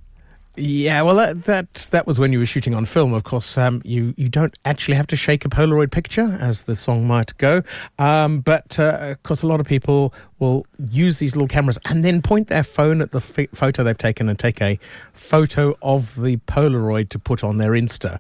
Yeah, 0.56 1.04
well, 1.04 1.16
that, 1.16 1.46
that 1.46 1.74
that 1.92 2.06
was 2.06 2.20
when 2.20 2.34
you 2.34 2.40
were 2.40 2.46
shooting 2.46 2.74
on 2.74 2.86
film. 2.86 3.14
Of 3.14 3.24
course, 3.24 3.58
um, 3.58 3.82
you 3.86 4.14
you 4.18 4.28
don't 4.28 4.58
actually 4.66 4.96
have 4.96 5.08
to 5.08 5.16
shake 5.16 5.46
a 5.46 5.50
Polaroid 5.50 5.90
picture, 5.92 6.38
as 6.42 6.64
the 6.64 6.76
song 6.76 7.08
might 7.08 7.38
go. 7.38 7.64
Um, 7.98 8.42
but 8.42 8.78
uh, 8.78 8.98
of 9.12 9.24
course, 9.24 9.42
a 9.42 9.48
lot 9.48 9.62
of 9.62 9.68
people 9.68 10.14
will 10.40 10.66
use 10.90 11.20
these 11.20 11.36
little 11.36 11.48
cameras 11.48 11.78
and 11.86 12.04
then 12.04 12.22
point 12.22 12.48
their 12.48 12.64
phone 12.64 13.02
at 13.02 13.12
the 13.12 13.20
f- 13.20 13.50
photo 13.54 13.84
they've 13.84 13.98
taken 13.98 14.28
and 14.28 14.38
take 14.38 14.62
a 14.62 14.78
photo 15.14 15.78
of 15.82 16.16
the 16.22 16.38
Polaroid 16.38 17.10
to 17.10 17.20
put 17.20 17.44
on 17.44 17.58
their 17.58 17.72
Insta 17.72 18.20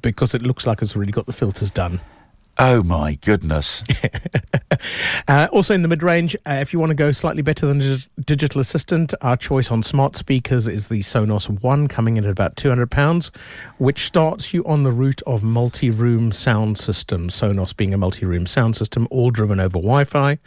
because 0.00 0.34
it 0.34 0.42
looks 0.42 0.66
like 0.66 0.82
it's 0.82 0.94
already 0.94 1.12
got 1.12 1.26
the 1.26 1.32
filters 1.32 1.70
done. 1.72 2.00
Oh 2.62 2.82
my 2.82 3.14
goodness! 3.22 3.82
Uh, 5.28 5.46
also 5.52 5.74
in 5.74 5.82
the 5.82 5.88
mid 5.88 6.02
range, 6.02 6.34
uh, 6.46 6.54
if 6.54 6.72
you 6.72 6.78
want 6.78 6.88
to 6.90 6.94
go 6.94 7.12
slightly 7.12 7.42
better 7.42 7.66
than 7.66 7.78
dig- 7.78 8.08
Digital 8.24 8.60
Assistant, 8.62 9.12
our 9.20 9.36
choice 9.36 9.70
on 9.70 9.82
smart 9.82 10.16
speakers 10.16 10.66
is 10.66 10.88
the 10.88 11.00
Sonos 11.00 11.48
One, 11.62 11.86
coming 11.86 12.16
in 12.16 12.24
at 12.24 12.30
about 12.30 12.56
£200, 12.56 13.30
which 13.78 14.06
starts 14.06 14.54
you 14.54 14.64
on 14.64 14.82
the 14.82 14.90
route 14.90 15.20
of 15.26 15.42
multi 15.42 15.90
room 15.90 16.32
sound 16.32 16.78
systems. 16.78 17.38
Sonos 17.38 17.76
being 17.76 17.92
a 17.92 17.98
multi 17.98 18.24
room 18.24 18.46
sound 18.46 18.74
system, 18.74 19.06
all 19.10 19.30
driven 19.30 19.60
over 19.60 19.78
Wi 19.78 20.04
Fi. 20.04 20.38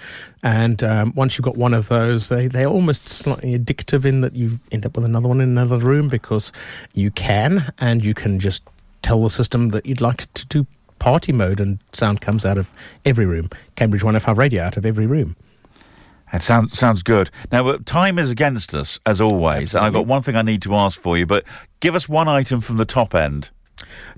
And 0.42 0.84
um, 0.84 1.14
once 1.16 1.38
you've 1.38 1.46
got 1.46 1.58
one 1.58 1.76
of 1.76 1.90
those, 1.90 2.30
they, 2.30 2.48
they're 2.48 2.68
almost 2.68 3.08
slightly 3.08 3.58
addictive 3.58 4.04
in 4.04 4.22
that 4.22 4.36
you 4.36 4.60
end 4.72 4.86
up 4.86 4.96
with 4.96 5.06
another 5.06 5.28
one 5.28 5.42
in 5.42 5.50
another 5.50 5.78
room 5.78 6.10
because 6.10 6.52
you 6.94 7.12
can, 7.12 7.72
and 7.78 8.04
you 8.04 8.14
can 8.14 8.40
just 8.40 8.64
tell 9.04 9.22
the 9.24 9.30
system 9.30 9.70
that 9.70 9.86
you'd 9.86 10.02
like 10.02 10.24
it 10.24 10.34
to 10.36 10.46
do 10.48 10.68
party 11.04 11.34
mode 11.34 11.60
and 11.60 11.80
sound 11.92 12.22
comes 12.22 12.46
out 12.46 12.58
of 12.58 12.72
every 13.04 13.26
room. 13.26 13.50
Cambridge 13.76 14.04
105 14.04 14.38
radio 14.38 14.64
out 14.64 14.78
of 14.78 14.86
every 14.86 15.06
room. 15.06 15.36
That 16.32 16.42
sounds 16.42 16.80
sounds 16.80 17.04
good. 17.04 17.30
Now, 17.52 17.68
uh, 17.68 17.78
time 17.84 18.18
is 18.18 18.32
against 18.32 18.74
us 18.74 19.02
as 19.06 19.20
always, 19.20 19.76
and 19.76 19.84
I've 19.84 19.92
got 19.92 20.08
one 20.08 20.22
thing 20.22 20.38
I 20.38 20.42
need 20.42 20.62
to 20.62 20.74
ask 20.74 20.98
for 21.00 21.18
you. 21.18 21.26
But 21.26 21.44
give 21.82 21.94
us 21.94 22.08
one 22.08 22.30
item 22.30 22.62
from 22.62 22.78
the 22.78 22.86
top 22.86 23.14
end. 23.14 23.50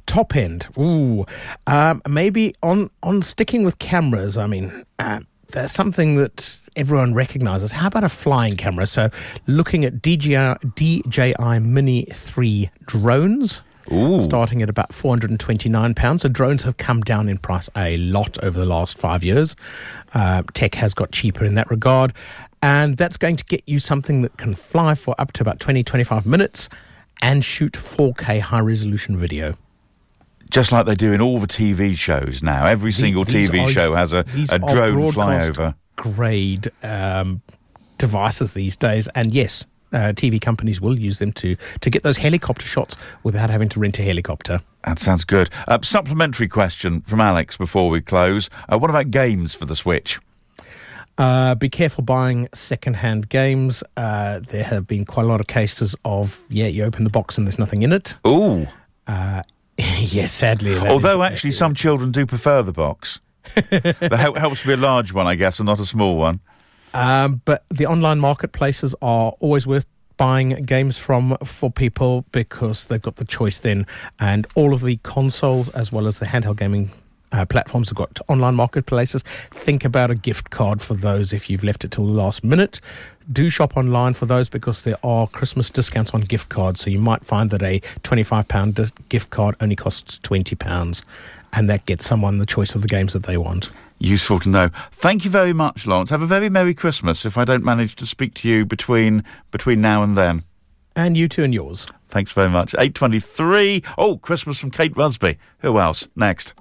Top 0.06 0.36
end. 0.36 0.68
Ooh. 0.78 1.26
Um, 1.66 2.04
maybe 2.08 2.54
on, 2.62 2.92
on 3.02 3.24
sticking 3.24 3.64
with 3.64 3.80
cameras, 3.80 4.38
I 4.38 4.46
mean, 4.46 4.86
uh, 5.00 5.22
there's 5.54 5.72
something 5.72 6.16
that 6.18 6.60
everyone 6.76 7.16
recognizes. 7.16 7.72
How 7.72 7.88
about 7.88 8.04
a 8.04 8.10
flying 8.10 8.58
camera? 8.58 8.86
So 8.86 9.10
looking 9.48 9.84
at 9.86 10.04
DJI, 10.04 10.56
DJI 10.76 11.60
Mini 11.62 12.06
3 12.14 12.70
drones. 12.86 13.62
Ooh. 13.92 14.22
starting 14.22 14.62
at 14.62 14.70
about 14.70 14.90
£429. 14.90 16.20
So 16.20 16.30
drones 16.30 16.64
have 16.64 16.78
come 16.78 17.02
down 17.02 17.30
in 17.30 17.38
price 17.38 17.70
a 17.76 17.98
lot 17.98 18.38
over 18.44 18.60
the 18.60 18.66
last 18.66 18.98
five 18.98 19.24
years. 19.24 19.56
Uh, 20.14 20.44
tech 20.54 20.76
has 20.76 20.94
got 20.94 21.12
cheaper 21.12 21.46
in 21.46 21.56
that 21.56 21.70
regard. 21.70 22.14
And 22.62 22.98
that's 22.98 23.18
going 23.18 23.36
to 23.36 23.46
get 23.46 23.62
you 23.68 23.80
something 23.80 24.22
that 24.24 24.38
can 24.38 24.56
fly 24.56 24.96
for 24.96 25.14
up 25.20 25.34
to 25.34 25.44
about 25.44 25.60
20, 25.60 25.84
25 25.84 26.26
minutes 26.26 26.68
and 27.22 27.46
shoot 27.46 27.74
4K 27.74 28.42
high 28.42 28.60
resolution 28.60 29.18
video. 29.18 29.56
Just 30.50 30.72
like 30.72 30.86
they 30.86 30.96
do 30.96 31.12
in 31.14 31.22
all 31.22 31.40
the 31.40 31.48
TV 31.48 31.96
shows 31.98 32.42
now. 32.44 32.66
Every 32.66 32.92
single 32.92 33.26
TV 33.26 33.66
are- 33.66 33.70
show 33.70 33.94
has 33.94 34.14
a, 34.14 34.26
a 34.50 34.60
drone 34.60 35.12
flyover. 35.12 35.76
Grade 35.96 36.72
um, 36.84 37.42
devices 37.98 38.54
these 38.54 38.78
days. 38.78 39.08
And 39.16 39.32
yes, 39.32 39.66
uh, 39.96 40.14
TV 40.14 40.40
companies 40.40 40.82
will 40.82 41.00
use 41.00 41.20
them 41.20 41.32
to, 41.34 41.56
to 41.82 41.90
get 41.90 42.04
those 42.04 42.18
helicopter 42.18 42.68
shots 42.68 42.96
without 43.24 43.50
having 43.50 43.70
to 43.70 43.80
rent 43.80 43.98
a 43.98 44.04
helicopter. 44.04 44.62
That 44.84 45.00
sounds 45.00 45.24
good. 45.24 45.50
Uh, 45.68 45.80
supplementary 45.82 46.48
question 46.48 47.02
from 47.02 47.22
Alex 47.22 47.58
before 47.58 47.90
we 47.90 48.02
close. 48.02 48.50
Uh, 48.72 48.78
what 48.78 48.90
about 48.90 49.10
games 49.10 49.56
for 49.56 49.66
the 49.66 49.76
Switch? 49.76 50.20
Uh, 51.18 51.56
be 51.56 51.70
careful 51.70 52.04
buying 52.04 52.50
second-hand 52.54 53.30
games. 53.30 53.84
Uh, 53.96 54.42
there 54.50 54.66
have 54.66 54.86
been 54.86 55.06
quite 55.06 55.24
a 55.24 55.30
lot 55.30 55.40
of 55.40 55.48
cases 55.48 55.96
of 56.04 56.42
yeah, 56.50 56.68
you 56.68 56.84
open 56.84 57.06
the 57.06 57.10
box 57.10 57.38
and 57.38 57.48
there's 57.48 57.58
nothing 57.58 57.84
in 57.84 57.94
it. 57.94 58.18
Ooh. 58.28 58.68
Uh, 59.08 59.42
yes, 59.78 60.34
sadly. 60.34 60.78
Although 60.78 61.24
actually, 61.24 61.52
some 61.52 61.74
children 61.74 62.12
do 62.12 62.26
prefer 62.26 62.62
the 62.62 62.74
box. 62.74 63.20
that 63.56 64.34
helps 64.38 64.62
to 64.62 64.68
be 64.68 64.74
a 64.74 64.78
large 64.78 65.14
one, 65.14 65.28
I 65.28 65.36
guess, 65.36 65.60
and 65.60 65.68
not 65.68 65.80
a 65.80 65.86
small 65.86 66.18
one. 66.18 66.42
Um, 66.96 67.42
but 67.44 67.66
the 67.70 67.86
online 67.86 68.20
marketplaces 68.20 68.96
are 69.02 69.34
always 69.42 69.68
worth 69.68 69.86
buying 70.16 70.64
games 70.64 70.98
from 70.98 71.36
for 71.44 71.70
people 71.70 72.24
because 72.32 72.86
they've 72.86 73.02
got 73.02 73.18
the 73.18 73.26
choice 73.26 73.60
then, 73.60 73.86
and 74.18 74.48
all 74.56 74.74
of 74.74 74.82
the 74.82 74.96
consoles 75.04 75.68
as 75.70 75.92
well 75.92 76.08
as 76.08 76.20
the 76.20 76.26
handheld 76.26 76.58
gaming. 76.58 76.92
Uh, 77.32 77.44
platforms 77.44 77.90
have 77.90 77.98
got 77.98 78.18
online 78.30 78.56
marketplaces. 78.56 79.22
Think 79.52 79.84
about 79.84 80.10
a 80.10 80.16
gift 80.16 80.52
card 80.52 80.82
for 80.82 80.94
those 80.94 81.34
if 81.34 81.50
you've 81.50 81.66
left 81.66 81.84
it 81.84 81.92
till 81.92 82.06
the 82.06 82.14
last 82.14 82.46
minute. 82.46 82.80
Do 83.30 83.50
shop 83.50 83.76
online 83.76 84.14
for 84.14 84.26
those 84.26 84.48
because 84.48 84.86
there 84.86 84.98
are 85.04 85.28
Christmas 85.28 85.70
discounts 85.70 86.12
on 86.14 86.22
gift 86.22 86.48
cards. 86.48 86.80
So 86.80 86.90
you 86.90 87.00
might 87.00 87.26
find 87.26 87.50
that 87.50 87.62
a 87.62 87.82
£25 88.04 89.10
gift 89.10 89.32
card 89.32 89.56
only 89.60 89.76
costs 89.76 90.18
£20, 90.20 91.04
and 91.52 91.70
that 91.70 91.86
gets 91.86 92.06
someone 92.06 92.38
the 92.38 92.46
choice 92.46 92.74
of 92.74 92.82
the 92.82 92.88
games 92.88 93.12
that 93.12 93.24
they 93.24 93.36
want. 93.36 93.70
Useful 94.00 94.40
to 94.42 94.50
know. 94.50 94.70
Thank 94.92 95.26
you 95.26 95.32
very 95.32 95.54
much, 95.54 95.88
Lawrence. 95.88 96.10
Have 96.10 96.22
a 96.22 96.28
very 96.28 96.50
Merry 96.50 96.74
Christmas 96.74 97.26
if 97.26 97.38
I 97.38 97.46
don't 97.46 97.64
manage 97.64 97.96
to 97.96 98.06
speak 98.06 98.34
to 98.36 98.50
you 98.50 98.66
between 98.66 99.24
between 99.52 99.82
now 99.82 100.04
and 100.04 100.18
then. 100.18 100.44
And 100.96 101.18
you 101.18 101.28
too 101.28 101.44
and 101.44 101.54
yours. 101.54 101.88
Thanks 102.10 102.32
very 102.32 102.50
much. 102.50 102.74
8.23. 102.74 103.86
Oh, 103.98 104.18
Christmas 104.18 104.60
from 104.60 104.72
Kate 104.72 104.94
Rusby. 104.96 105.38
Who 105.60 105.78
else? 105.80 106.08
Next. 106.16 106.54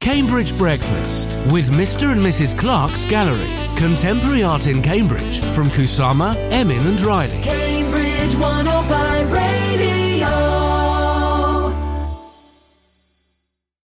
Cambridge 0.00 0.56
Breakfast 0.56 1.38
with 1.50 1.70
Mr. 1.70 2.12
and 2.12 2.20
Mrs. 2.20 2.56
Clark's 2.56 3.04
Gallery. 3.04 3.48
Contemporary 3.76 4.42
art 4.42 4.66
in 4.66 4.80
Cambridge 4.82 5.40
from 5.52 5.68
Kusama, 5.68 6.36
Emin 6.52 6.86
and 6.86 7.00
Riley. 7.00 7.42
Cambridge 7.42 8.34
105 8.36 9.32
Radio. 9.32 9.37